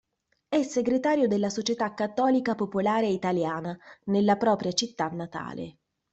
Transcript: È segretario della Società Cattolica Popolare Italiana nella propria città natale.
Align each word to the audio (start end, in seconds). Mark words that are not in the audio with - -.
È 0.49 0.59
segretario 0.63 1.27
della 1.27 1.51
Società 1.51 1.93
Cattolica 1.93 2.55
Popolare 2.55 3.05
Italiana 3.09 3.77
nella 4.05 4.35
propria 4.35 4.71
città 4.71 5.07
natale. 5.09 5.77